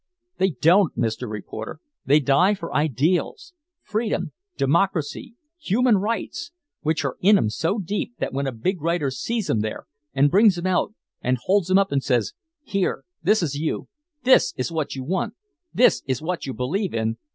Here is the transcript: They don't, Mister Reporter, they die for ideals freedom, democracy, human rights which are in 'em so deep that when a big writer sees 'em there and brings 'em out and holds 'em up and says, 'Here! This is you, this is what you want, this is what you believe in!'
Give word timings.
They 0.39 0.49
don't, 0.49 0.97
Mister 0.97 1.27
Reporter, 1.27 1.79
they 2.07 2.19
die 2.19 2.55
for 2.55 2.73
ideals 2.75 3.53
freedom, 3.83 4.31
democracy, 4.57 5.35
human 5.59 5.99
rights 5.99 6.51
which 6.81 7.05
are 7.05 7.17
in 7.21 7.37
'em 7.37 7.51
so 7.51 7.77
deep 7.77 8.17
that 8.17 8.33
when 8.33 8.47
a 8.47 8.51
big 8.51 8.81
writer 8.81 9.11
sees 9.11 9.47
'em 9.47 9.59
there 9.59 9.85
and 10.15 10.31
brings 10.31 10.57
'em 10.57 10.65
out 10.65 10.95
and 11.21 11.37
holds 11.45 11.69
'em 11.69 11.77
up 11.77 11.91
and 11.91 12.03
says, 12.03 12.33
'Here! 12.63 13.05
This 13.21 13.43
is 13.43 13.59
you, 13.59 13.89
this 14.23 14.55
is 14.57 14.71
what 14.71 14.95
you 14.95 15.03
want, 15.03 15.35
this 15.71 16.01
is 16.07 16.19
what 16.19 16.47
you 16.47 16.53
believe 16.55 16.95
in!' 16.95 17.17